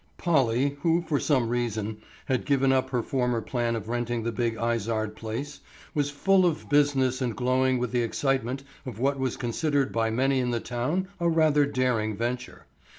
Polly, 0.17 0.77
who 0.81 1.03
for 1.03 1.19
some 1.19 1.47
reason 1.47 1.97
had 2.25 2.43
given 2.47 2.71
up 2.71 2.89
her 2.89 3.03
former 3.03 3.39
plan 3.39 3.75
of 3.75 3.87
renting 3.87 4.23
the 4.23 4.31
big 4.31 4.57
Izard 4.59 5.15
place, 5.15 5.59
was 5.93 6.09
full 6.09 6.43
of 6.43 6.67
business 6.69 7.21
and 7.21 7.35
glowing 7.35 7.77
with 7.77 7.91
the 7.91 8.01
excitement 8.01 8.63
of 8.83 8.97
what 8.97 9.19
was 9.19 9.37
considered 9.37 9.93
by 9.93 10.09
many 10.09 10.39
in 10.39 10.49
the 10.49 10.59
town 10.59 11.07
a 11.19 11.29
rather 11.29 11.67
daring 11.67 12.17
venture. 12.17 12.65